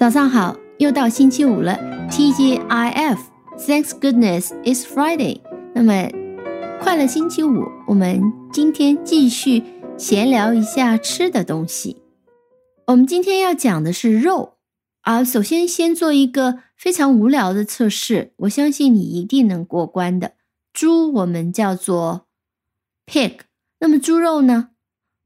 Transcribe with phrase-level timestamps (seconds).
[0.00, 1.76] 早上好，又到星期五了。
[2.10, 5.42] TGIF，Thanks goodness it's Friday。
[5.74, 6.08] 那么，
[6.80, 9.62] 快乐星期五，我们今天继续
[9.98, 12.00] 闲聊一下吃的东西。
[12.86, 14.54] 我们今天要讲的是肉
[15.02, 15.22] 啊。
[15.22, 20.32] 首先，先做一个非常无聊的测试，我相信你一定能过关的。
[20.72, 22.26] 猪我们叫做
[23.04, 23.40] pig，
[23.80, 24.70] 那么猪肉呢，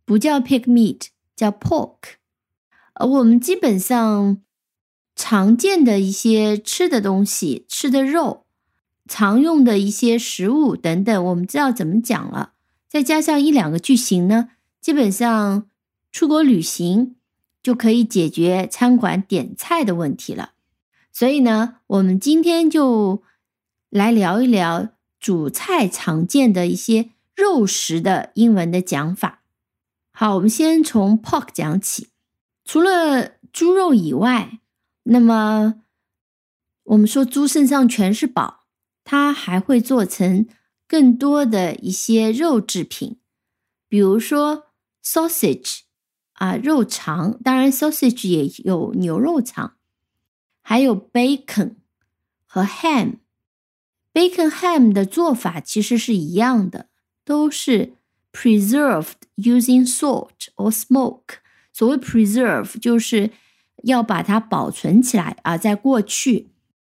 [0.05, 2.17] 不叫 pig meat，叫 pork。
[2.95, 4.41] 呃，我们基本上。
[5.17, 8.45] 常见的一些吃的东西、吃的肉、
[9.09, 12.53] 常用的一些食物等等，我们知道怎么讲了。
[12.89, 14.51] 再加上一两个句型呢，
[14.81, 15.67] 基本上
[16.11, 17.17] 出国旅行
[17.63, 20.53] 就可以解决餐馆点菜的问题了。
[21.13, 23.23] 所以呢，我们今天就
[23.91, 24.89] 来聊一聊
[25.21, 29.43] 主菜常见的一些肉食的英文的讲法。
[30.11, 32.09] 好，我们先从 pork 讲起。
[32.65, 34.61] 除了猪肉以外，
[35.07, 35.83] 那么，
[36.85, 38.65] 我们说猪身上全是宝，
[39.05, 40.47] 它还会做成
[40.89, 43.19] 更多的一些肉制品，
[43.87, 44.69] 比如说
[45.05, 45.81] sausage
[46.33, 49.77] 啊，肉肠，当然 sausage 也有牛肉肠，
[50.63, 51.75] 还有 bacon
[52.47, 53.17] 和 ham。
[54.15, 56.89] bacon ham 的做法其实是一样的，
[57.27, 57.93] 都是
[58.33, 61.41] preserved using salt or smoke。
[61.75, 63.31] 所谓 preserve 就是。
[63.85, 65.57] 要把它保存起来啊！
[65.57, 66.51] 在过去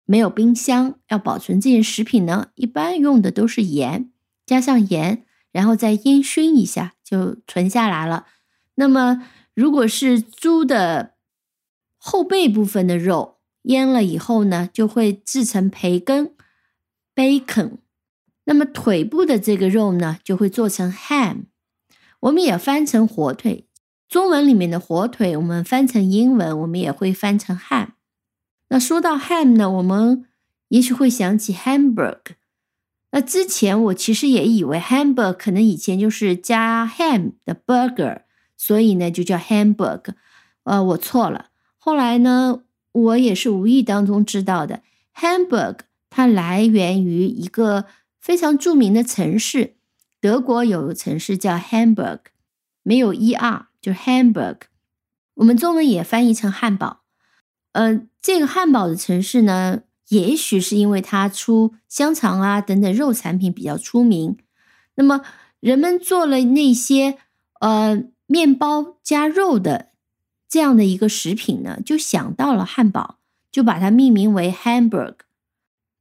[0.06, 4.12] 没有冰箱，要保存这些食品呢，一般用的都是盐，
[4.46, 8.26] 加上盐，然后再烟熏一下就存下来了。
[8.76, 11.16] 那么，如果是猪的
[11.98, 16.34] 后背部分的肉，腌了以后呢，就会制成培根
[17.14, 17.80] （bacon）。
[18.46, 21.47] 那么腿部的这个肉呢，就会做成 ham，
[22.22, 23.66] 我们也翻成火腿。
[24.07, 27.90] 中文里面的火腿，我们翻成英文，我们也会翻成 ham。
[28.69, 30.25] 那说到 ham 呢，我们
[30.69, 32.35] 也许会想起 hamburger。
[33.12, 38.22] 那之前我其实也以为 hamburger 可能以前就是加 ham 的 burger，
[38.57, 40.13] 所以呢就叫 hamburg。
[40.63, 41.47] 呃，我错了。
[41.78, 44.81] 后来呢，我也是无意当中知道的
[45.16, 45.79] ，hamburg
[46.09, 47.85] 它来源于一个
[48.19, 49.75] 非常著名的城市，
[50.19, 52.19] 德国有个城市叫 Hamburg，
[52.84, 53.66] 没有 er。
[53.82, 54.58] 就 Hamburg，
[55.36, 57.02] 我们中文也翻译成汉堡。
[57.74, 64.38] 呃，这个汉堡的城市呢，也许是因为它出香肠啊等等肉产品比较出名。
[64.96, 65.22] 那么
[65.60, 67.18] 人们做了那些
[67.60, 69.90] 呃面包加肉的
[70.50, 73.20] 这样的一个食品呢，就想到了汉堡，
[73.52, 75.16] 就把它命名为 Hamburg。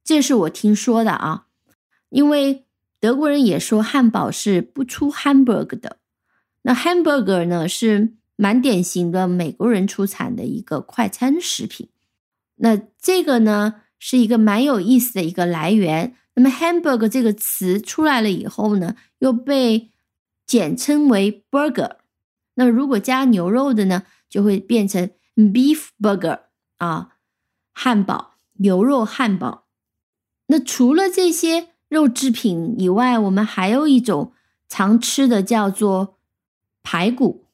[0.03, 1.47] 这是我听说的啊，
[2.09, 2.65] 因为
[2.99, 5.99] 德国人也说汉堡是不出 Hamburg 的。
[6.69, 11.91] 那 hamburger 呢是蛮典型的美国人出产的一个快餐食品。
[12.56, 16.16] 那这个呢是一个蛮有意思的一个来源。
[16.34, 19.91] 那么 hamburger 这个词出来了以后呢，又被
[20.44, 21.99] 简称为 burger。
[22.56, 26.41] 那如果加牛肉的呢，就会变成 beef burger
[26.78, 27.10] 啊，
[27.72, 29.66] 汉堡，牛肉汉堡。
[30.48, 34.33] 那除了这些肉制品以外，我们还有一种
[34.69, 36.16] 常吃的叫做。
[36.89, 37.47] 排骨，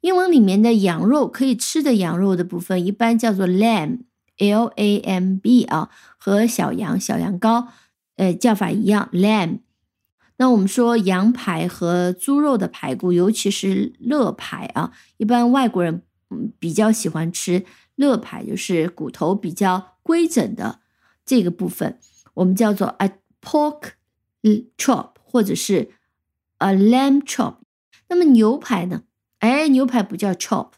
[0.00, 7.68] 英文里面的羊肉可以吃的羊肉的部分一般叫做 lamb，l a m b 啊，和小羊、小羊羔，
[8.16, 9.60] 呃，叫法一样 lamb。
[10.38, 17.64] 那我们说羊排和猪肉的排骨，尤其是肋排啊，一般外国人嗯比较喜欢吃
[17.94, 20.80] 肋排，就是骨头比较规整的
[21.24, 22.00] 这个部分，
[22.34, 23.92] 我们叫做 a pork
[24.76, 25.90] chop 或者是
[26.58, 27.54] a lamb chop。
[28.10, 29.04] 那么牛排呢？
[29.38, 30.72] 哎，牛排不叫 chop，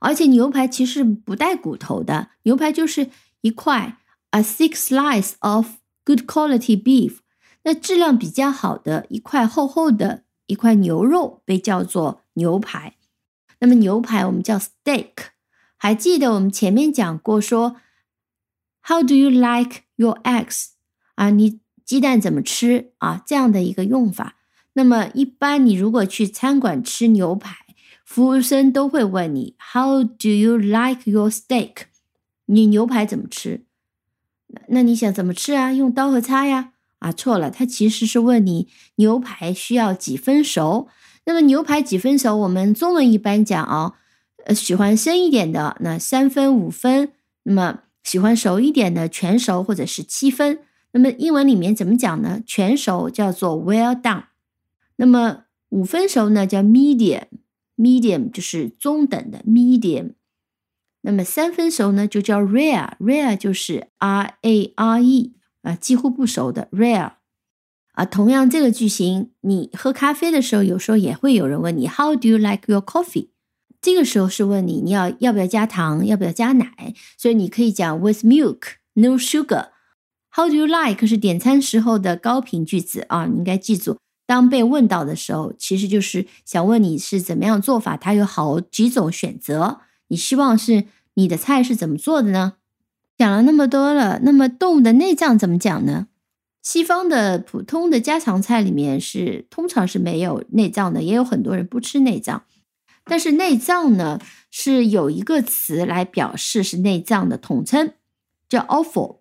[0.00, 3.10] 而且牛排其实不带骨头的，牛排就是
[3.42, 3.98] 一块
[4.30, 7.18] a thick slice of good quality beef，
[7.62, 12.96] 那质量比较好的一块厚厚的一块牛肉被叫做牛排。
[13.60, 15.12] 那么牛排我们叫 steak，
[15.76, 17.76] 还记得我们前面讲过说
[18.82, 20.70] ，How do you like your eggs？
[21.14, 23.22] 啊，你鸡蛋怎么吃啊？
[23.24, 24.38] 这样的一个用法。
[24.74, 27.56] 那么，一般你如果去餐馆吃牛排，
[28.04, 31.84] 服务生都会问你 “How do you like your steak？”
[32.46, 33.64] 你牛排怎么吃？
[34.68, 35.72] 那你想怎么吃啊？
[35.72, 36.72] 用刀和叉呀？
[36.98, 40.88] 啊，错了，他其实是问你牛排需要几分熟。
[41.24, 42.36] 那么牛排几分熟？
[42.36, 43.94] 我们中文一般讲哦，
[44.44, 47.08] 呃，喜欢生一点的，那三分五分；
[47.44, 50.58] 那么喜欢熟一点的，全熟或者是七分。
[50.92, 52.40] 那么英文里面怎么讲呢？
[52.46, 54.24] 全熟叫做 well done。
[54.96, 60.14] 那么五分熟呢，叫 medium，medium 就是中等的 medium。
[61.02, 67.14] 那么三分熟呢，就叫 rare，rare 就是 R A R E 啊，几乎不熟的 rare
[67.92, 68.04] 啊。
[68.04, 73.30] 同样，这个句型，你喝咖啡的时候，有时候也会有人问你 How do you like your coffee？
[73.80, 79.70] 这个时候是问你你要要不要加糖，要不要加奶，所以你可以讲 With milk，no sugar。
[80.30, 83.98] How do you like 是点餐时候的高频句子啊，你应该记住。
[84.32, 89.82] 当被问到的时候，其实就是想问你是怎么样做法，它有好几种选择。
[90.08, 92.54] 你希望是你的菜是怎么做的呢？
[93.18, 96.06] 讲了那么多了，那么动物的内脏怎么讲呢？
[96.62, 102.44] 西方的普通的家常菜里面是通常是没有内脏的，也有很多人不吃内脏。
[103.04, 104.18] 但是内脏呢
[104.50, 107.92] 是有一个词来表示是内脏的统称，
[108.48, 109.18] 叫 offal。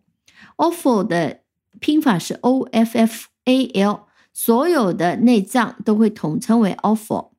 [0.55, 1.41] offal 的
[1.81, 7.31] 拼法是 o f f a l，所有的内脏都会统称为 offal。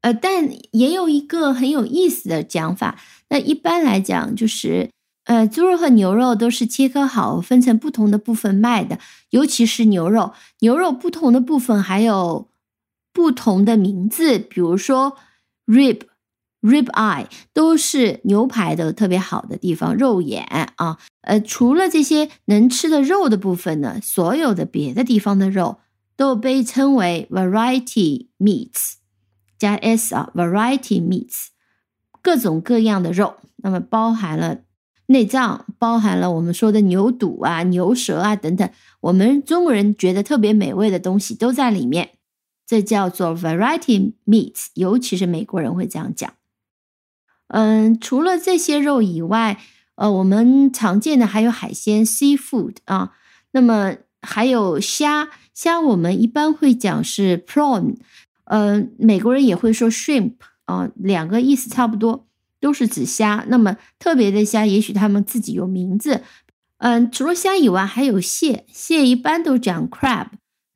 [0.00, 2.98] 呃，但也有一个很有意思的讲法。
[3.28, 4.90] 那一般来讲，就是
[5.24, 8.98] 呃，猪肉和牛肉都是切割好，分成不同的部分卖的。
[9.30, 12.48] 尤其是牛肉，牛肉不同的部分还有
[13.12, 15.16] 不同的名字，比如说
[15.66, 16.00] rib、
[16.60, 20.44] rib eye，都是牛排的特别好的地方，肉眼
[20.74, 20.98] 啊。
[21.20, 25.78] 呃，除了这些能吃的肉的部分呢，所有的别的地方的肉
[26.22, 28.92] 都被称为 variety meats。
[29.58, 31.46] 加 s 啊，variety meats，
[32.22, 34.60] 各种各样的肉，那么包含了
[35.06, 38.70] 内脏，包含了我们说的牛肚啊、牛舌啊等等，
[39.00, 42.10] 我们中国人觉得特别美味的东西都在里面，
[42.64, 46.32] 这叫做 variety meats，尤其是美国人会这样讲。
[47.48, 49.60] 嗯，除了这些肉以外，
[49.96, 53.10] 呃，我们常见的还有海鲜 seafood 啊，
[53.50, 57.96] 那么还有虾，虾我们一般会讲是 prawn。
[58.44, 60.34] 呃，美国人也会说 shrimp
[60.64, 62.26] 啊，两个意思差不多，
[62.60, 63.44] 都是指虾。
[63.48, 66.22] 那么特别的虾，也许他们自己有名字。
[66.78, 70.26] 嗯，除了虾以外，还有蟹，蟹一般都讲 crab。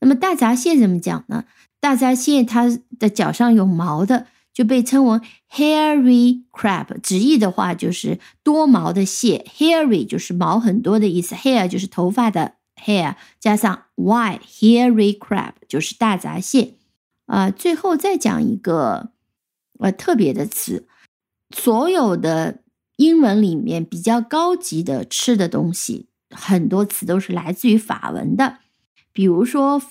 [0.00, 1.44] 那么大闸蟹怎么讲呢？
[1.81, 5.20] 大闸蟹它的脚上有毛的，就被称为
[5.50, 6.87] hairy crab。
[7.02, 16.75] 直译的话就是多毛的蟹，hairy 就是毛很多的意思，hair 就是头发的 hair，加上 y hairy crab 就是大闸蟹。
[17.26, 19.11] 啊，最后再讲一个
[19.81, 20.87] 呃特别的词，
[21.50, 22.62] 所有的
[22.96, 28.58] 英文里面比较高级的吃的东西，很多词都是来自于法文的。
[29.12, 29.82] 比如说，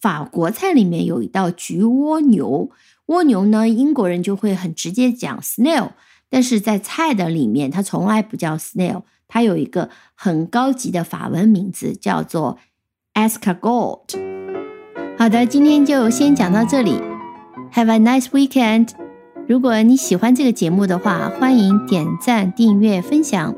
[0.00, 2.70] 法国菜里面有一道焗蜗牛，
[3.06, 5.92] 蜗牛呢，英国人就会很直接讲 snail，
[6.28, 12.58] 但是在菜的里面，它从来不叫 snail，它有一个很高级的法文名字，叫做
[13.14, 14.00] escargot。
[15.18, 17.00] 好的，今天就先讲到这里。
[17.72, 18.90] Have a nice weekend。
[19.48, 23.54] 如果你喜欢这个节目的话，欢迎点赞、订阅、分享。